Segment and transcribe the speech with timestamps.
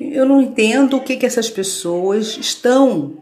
[0.00, 3.18] Eu não entendo o que, que essas pessoas estão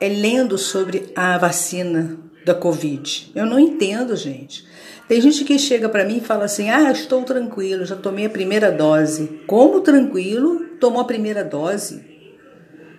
[0.00, 3.30] é, lendo sobre a vacina da Covid.
[3.34, 4.66] Eu não entendo, gente.
[5.06, 8.30] Tem gente que chega para mim e fala assim: Ah, estou tranquilo, já tomei a
[8.30, 9.40] primeira dose.
[9.46, 10.66] Como tranquilo?
[10.80, 12.17] Tomou a primeira dose?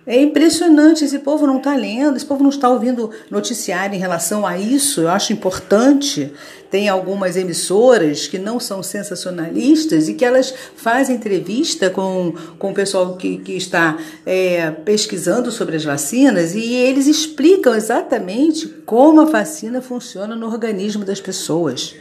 [0.06, 4.46] É impressionante, esse povo não está lendo, esse povo não está ouvindo noticiário em relação
[4.46, 5.02] a isso.
[5.02, 6.32] Eu acho importante.
[6.70, 12.74] Tem algumas emissoras que não são sensacionalistas e que elas fazem entrevista com, com o
[12.74, 19.24] pessoal que, que está é, pesquisando sobre as vacinas e eles explicam exatamente como a
[19.24, 21.94] vacina funciona no organismo das pessoas.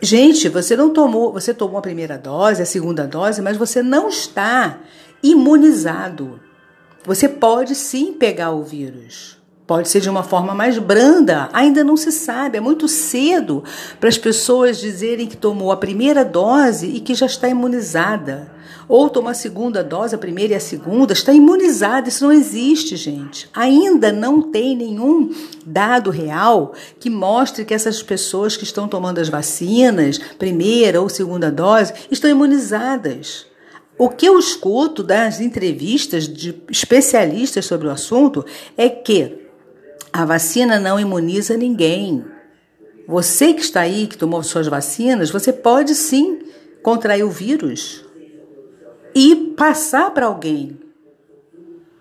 [0.00, 4.08] Gente, você não tomou, você tomou a primeira dose, a segunda dose, mas você não
[4.08, 4.80] está
[5.22, 6.40] imunizado.
[7.06, 9.36] Você pode sim pegar o vírus.
[9.66, 13.64] Pode ser de uma forma mais branda, ainda não se sabe, é muito cedo
[13.98, 18.52] para as pessoas dizerem que tomou a primeira dose e que já está imunizada.
[18.86, 22.08] Ou tomou a segunda dose, a primeira e a segunda, está imunizada.
[22.08, 23.48] Isso não existe, gente.
[23.54, 25.30] Ainda não tem nenhum
[25.64, 31.50] dado real que mostre que essas pessoas que estão tomando as vacinas, primeira ou segunda
[31.50, 33.46] dose, estão imunizadas.
[33.96, 38.44] O que eu escuto das entrevistas de especialistas sobre o assunto
[38.76, 39.38] é que
[40.12, 42.24] a vacina não imuniza ninguém.
[43.06, 46.40] Você que está aí, que tomou suas vacinas, você pode sim
[46.82, 48.04] contrair o vírus
[49.14, 50.78] e passar para alguém.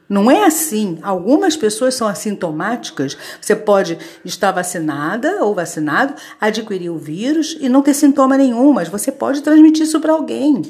[0.10, 1.00] Não é assim.
[1.02, 3.18] Algumas pessoas são assintomáticas.
[3.40, 8.90] Você pode estar vacinada ou vacinado, adquirir o vírus e não ter sintoma nenhum, mas
[8.90, 10.62] você pode transmitir isso para alguém.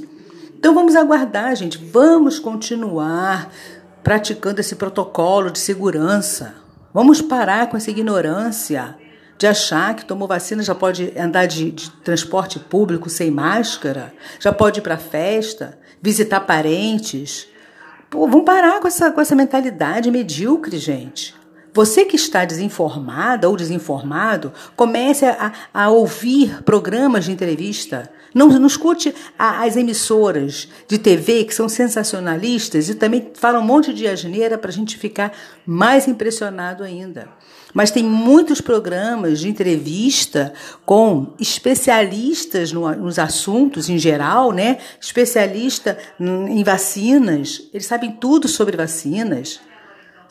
[0.64, 1.78] Então vamos aguardar, gente.
[1.78, 3.52] Vamos continuar
[4.02, 6.56] praticando esse protocolo de segurança.
[6.94, 8.95] Vamos parar com essa ignorância
[9.38, 14.53] de achar que tomou vacina já pode andar de, de transporte público sem máscara, já
[14.53, 17.45] pode ir para festa, visitar parentes.
[18.09, 21.36] Pô, vamos parar com essa, com essa mentalidade medíocre, gente.
[21.73, 28.11] Você que está desinformada ou desinformado, comece a, a ouvir programas de entrevista.
[28.34, 33.66] Não, não escute a, as emissoras de TV que são sensacionalistas e também falam um
[33.66, 35.34] monte de asneira para a gente ficar
[35.66, 37.28] mais impressionado ainda.
[37.73, 40.53] Mas tem muitos programas de entrevista
[40.85, 44.78] com especialistas no, nos assuntos em geral, né?
[45.01, 49.59] Especialista em vacinas, eles sabem tudo sobre vacinas.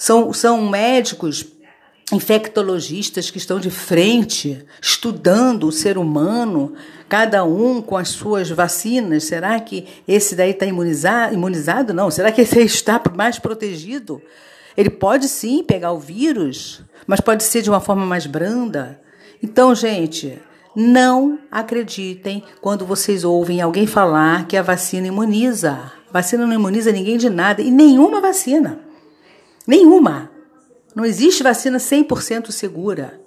[0.02, 1.46] São, são médicos
[2.12, 6.72] infectologistas que estão de frente, estudando o ser humano,
[7.08, 9.22] cada um com as suas vacinas.
[9.22, 11.32] Será que esse daí está imunizado?
[11.32, 11.94] imunizado?
[11.94, 12.10] Não.
[12.10, 14.20] Será que esse está mais protegido?
[14.76, 19.00] Ele pode sim pegar o vírus, mas pode ser de uma forma mais branda.
[19.40, 20.36] Então, gente,
[20.74, 25.92] não acreditem quando vocês ouvem alguém falar que a vacina imuniza.
[26.10, 28.90] A vacina não imuniza ninguém de nada, e nenhuma vacina.
[29.66, 30.30] Nenhuma.
[30.94, 33.20] Não existe vacina 100% segura.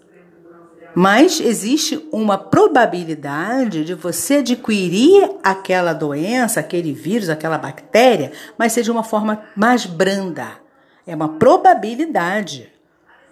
[0.94, 8.84] Mas existe uma probabilidade de você adquirir aquela doença, aquele vírus, aquela bactéria, mas ser
[8.84, 10.47] de uma forma mais branda.
[11.06, 12.72] É uma probabilidade.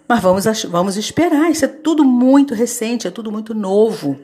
[0.07, 1.49] Mas vamos, vamos esperar.
[1.49, 4.19] Isso é tudo muito recente, é tudo muito novo.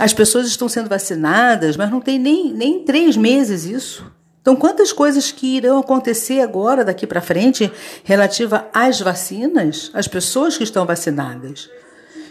[0.00, 4.04] As pessoas estão sendo vacinadas, mas não tem nem, nem três meses isso.
[4.42, 7.72] Então, quantas coisas que irão acontecer agora, daqui para frente,
[8.02, 11.70] relativa às vacinas, às pessoas que estão vacinadas?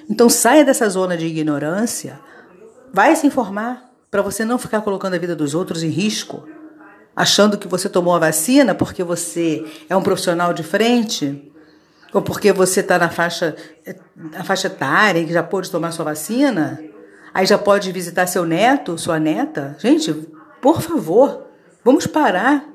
[0.09, 2.19] Então, saia dessa zona de ignorância,
[2.93, 6.45] vai se informar para você não ficar colocando a vida dos outros em risco,
[7.15, 11.49] achando que você tomou a vacina porque você é um profissional de frente,
[12.13, 13.55] ou porque você está na faixa,
[14.15, 16.77] na faixa etária e já pôde tomar sua vacina,
[17.33, 19.77] aí já pode visitar seu neto, sua neta.
[19.79, 20.13] Gente,
[20.61, 21.50] por favor,
[21.83, 22.65] Vamos parar.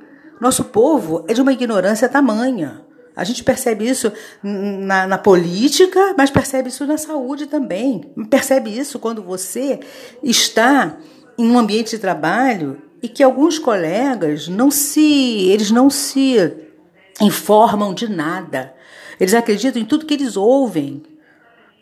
[0.41, 2.85] Nosso povo é de uma ignorância tamanha.
[3.15, 4.13] A gente percebe isso
[4.43, 8.13] na, na, política, mas percebe isso na saúde também.
[8.29, 9.81] Percebe isso quando você
[10.23, 10.99] está
[11.39, 16.37] em um ambiente de trabalho e que alguns colegas não se, eles não se
[17.21, 18.75] informam de nada.
[19.19, 21.03] Eles acreditam em tudo que eles ouvem.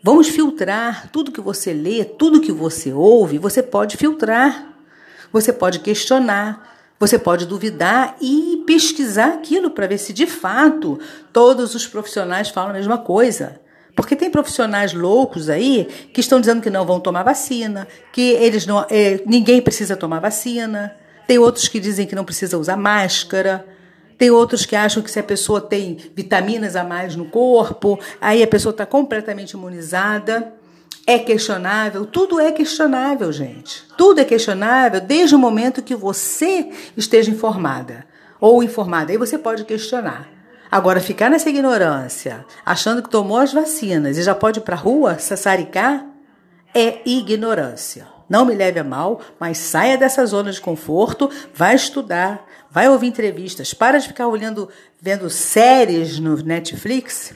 [0.01, 4.73] Vamos filtrar tudo que você lê, tudo que você ouve, você pode filtrar.
[5.33, 10.99] Você pode questionar, você pode duvidar e pesquisar aquilo para ver se de fato
[11.33, 13.59] todos os profissionais falam a mesma coisa.
[13.95, 18.65] Porque tem profissionais loucos aí que estão dizendo que não vão tomar vacina, que eles
[18.65, 20.93] não, é, ninguém precisa tomar vacina.
[21.27, 23.65] Tem outros que dizem que não precisa usar máscara.
[24.17, 28.41] Tem outros que acham que se a pessoa tem vitaminas a mais no corpo, aí
[28.43, 30.53] a pessoa está completamente imunizada
[31.07, 33.83] é questionável, tudo é questionável, gente.
[33.97, 38.05] Tudo é questionável desde o momento que você esteja informada.
[38.39, 39.11] ou informada.
[39.11, 40.27] Aí você pode questionar.
[40.69, 44.79] Agora, ficar nessa ignorância, achando que tomou as vacinas e já pode ir para a
[44.79, 46.05] rua, sassaricar,
[46.73, 48.05] é ignorância.
[48.29, 53.07] Não me leve a mal, mas saia dessa zona de conforto, vai estudar, vai ouvir
[53.07, 54.67] entrevistas, para de ficar olhando,
[54.99, 57.33] vendo séries no Netflix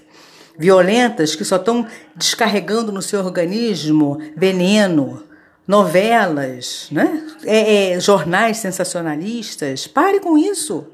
[0.59, 5.23] violentas que só estão descarregando no seu organismo veneno,
[5.65, 7.25] novelas, né?
[7.45, 9.87] É, é, jornais sensacionalistas.
[9.87, 10.85] Pare com isso.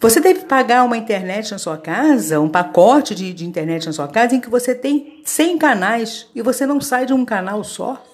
[0.00, 4.08] Você deve pagar uma internet na sua casa, um pacote de, de internet na sua
[4.08, 8.04] casa, em que você tem 100 canais e você não sai de um canal só.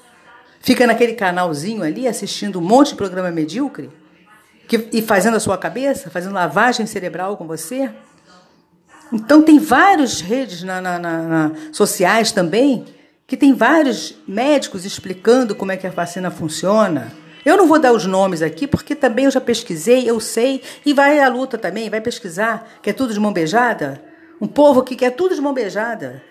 [0.60, 3.90] Fica naquele canalzinho ali assistindo um monte de programa medíocre
[4.66, 7.90] que, e fazendo a sua cabeça, fazendo lavagem cerebral com você.
[9.14, 12.84] Então, tem várias redes na, na, na, sociais também
[13.26, 17.11] que tem vários médicos explicando como é que a vacina funciona
[17.44, 20.94] eu não vou dar os nomes aqui, porque também eu já pesquisei, eu sei, e
[20.94, 24.00] vai à luta também, vai pesquisar, que é tudo de mão beijada.
[24.40, 26.22] Um povo que quer tudo de mão beijada.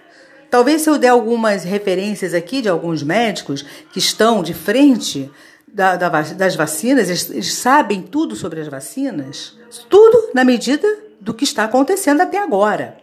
[0.49, 5.29] Talvez se eu der algumas referências aqui de alguns médicos que estão de frente
[5.67, 9.57] da, da, das vacinas, eles, eles sabem tudo sobre as vacinas,
[9.89, 10.87] tudo na medida
[11.23, 12.97] do que está acontecendo até agora.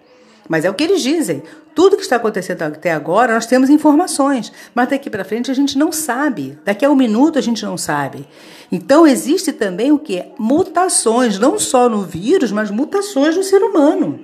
[0.49, 1.43] Mas é o que eles dizem.
[1.75, 5.78] Tudo que está acontecendo até agora, nós temos informações, mas daqui para frente a gente
[5.78, 6.58] não sabe.
[6.64, 8.26] Daqui a um minuto a gente não sabe.
[8.70, 10.25] Então existe também o que?
[10.38, 14.20] Mutações, não só no vírus, mas mutações no ser humano.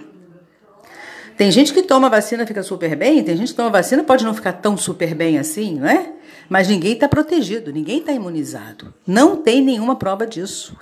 [1.37, 4.25] Tem gente que toma vacina e fica super bem, tem gente que toma vacina pode
[4.25, 6.13] não ficar tão super bem assim, não é?
[6.49, 8.93] Mas ninguém está protegido, ninguém está imunizado.
[9.07, 10.77] Não tem nenhuma prova disso.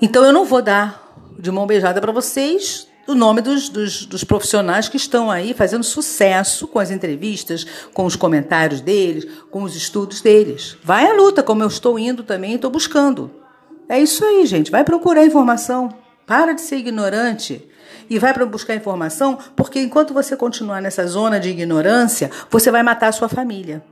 [0.00, 1.01] Então eu não vou dar
[1.42, 5.82] de mão beijada para vocês o nome dos, dos, dos, profissionais que estão aí fazendo
[5.82, 10.76] sucesso com as entrevistas, com os comentários deles, com os estudos deles.
[10.84, 13.28] Vai à luta, como eu estou indo também estou buscando.
[13.88, 14.70] É isso aí, gente.
[14.70, 15.92] Vai procurar informação.
[16.24, 17.68] Para de ser ignorante
[18.08, 22.84] e vai para buscar informação, porque enquanto você continuar nessa zona de ignorância, você vai
[22.84, 23.82] matar a sua família.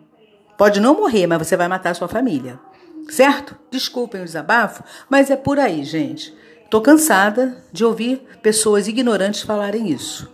[0.57, 2.61] Pode não morrer, mas você vai matar a sua família.
[3.09, 3.57] Certo?
[3.73, 6.33] Desculpem o desabafo, mas é por aí, gente.
[6.71, 10.31] Estou cansada de ouvir pessoas ignorantes falarem isso.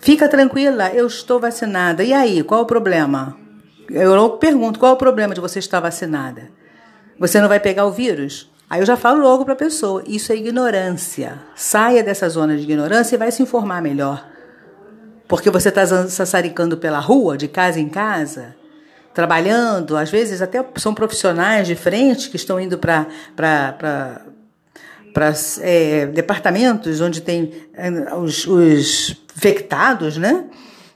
[0.00, 2.02] Fica tranquila, eu estou vacinada.
[2.02, 3.36] E aí, qual o problema?
[3.88, 6.50] Eu pergunto, qual o problema de você estar vacinada?
[7.16, 8.50] Você não vai pegar o vírus?
[8.68, 11.38] Aí eu já falo logo para a pessoa, isso é ignorância.
[11.54, 14.26] Saia dessa zona de ignorância e vai se informar melhor.
[15.28, 18.56] Porque você está sassaricando pela rua, de casa em casa,
[19.14, 23.06] trabalhando, às vezes até são profissionais de frente que estão indo para
[25.18, 30.44] para é, departamentos onde tem é, os, os infectados, né?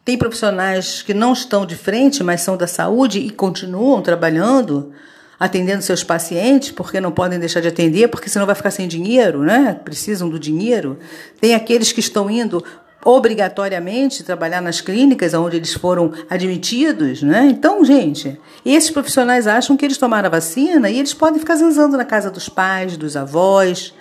[0.05, 4.93] Tem profissionais que não estão de frente, mas são da saúde e continuam trabalhando,
[5.41, 9.43] atendendo seus pacientes, porque não podem deixar de atender, porque senão vai ficar sem dinheiro,
[9.43, 9.81] né?
[9.85, 11.01] Precisam do dinheiro.
[11.41, 12.65] Tem aqueles que estão indo
[13.05, 17.49] obrigatoriamente trabalhar nas clínicas onde eles foram admitidos, né?
[17.51, 21.97] Então, gente, esses profissionais acham que eles tomaram a vacina e eles podem ficar zanzando
[21.97, 23.93] na casa dos pais, dos avós,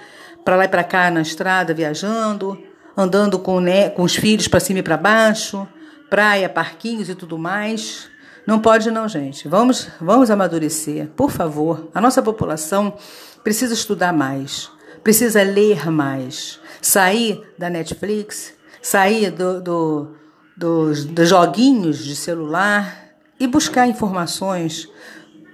[0.44, 2.62] para lá e para cá na estrada, viajando,
[2.96, 5.68] andando com, né, com os filhos para cima e para baixo,
[6.10, 8.10] praia, parquinhos e tudo mais.
[8.46, 9.48] Não pode não, gente.
[9.48, 11.90] Vamos, vamos amadurecer, por favor.
[11.94, 12.96] A nossa população
[13.44, 14.70] precisa estudar mais,
[15.04, 20.16] precisa ler mais, sair da Netflix, sair do, do,
[20.58, 24.90] dos, dos joguinhos de celular e buscar informações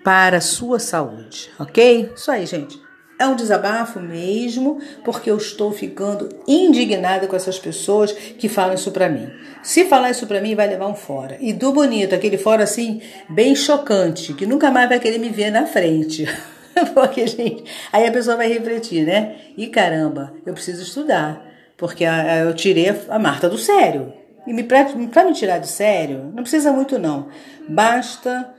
[0.03, 2.13] para a sua saúde, ok?
[2.15, 2.86] Isso aí, gente.
[3.19, 8.91] É um desabafo mesmo, porque eu estou ficando indignada com essas pessoas que falam isso
[8.91, 9.27] para mim.
[9.63, 11.35] Se falar isso para mim, vai levar um fora.
[11.39, 15.49] E do bonito, aquele fora assim, bem chocante, que nunca mais vai querer me ver
[15.49, 16.27] na frente.
[16.93, 19.35] porque, gente, aí a pessoa vai refletir, né?
[19.57, 21.43] E caramba, eu preciso estudar,
[21.75, 24.13] porque eu tirei a Marta do sério.
[24.45, 27.27] E para me tirar do sério, não precisa muito não.
[27.67, 28.53] Basta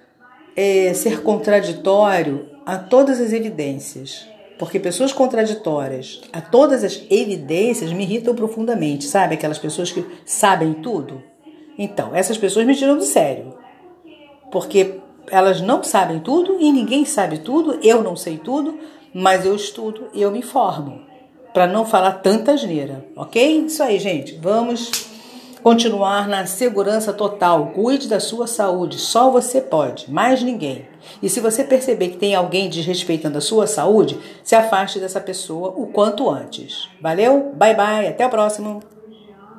[0.57, 4.27] é, ser contraditório a todas as evidências.
[4.59, 9.35] Porque pessoas contraditórias a todas as evidências me irritam profundamente, sabe?
[9.35, 11.23] Aquelas pessoas que sabem tudo.
[11.79, 13.55] Então, essas pessoas me tiram do sério.
[14.51, 14.97] Porque
[15.31, 18.79] elas não sabem tudo e ninguém sabe tudo, eu não sei tudo,
[19.15, 21.03] mas eu estudo e eu me informo.
[21.55, 23.67] Para não falar tanta asneira, ok?
[23.67, 24.35] Isso aí, gente.
[24.41, 25.08] Vamos
[25.63, 27.69] continuar na segurança total.
[27.75, 30.87] Cuide da sua saúde, só você pode, mais ninguém.
[31.23, 35.73] E se você perceber que tem alguém desrespeitando a sua saúde, se afaste dessa pessoa
[35.77, 36.89] o quanto antes.
[37.01, 37.53] Valeu?
[37.55, 38.98] Bye bye, até o próximo.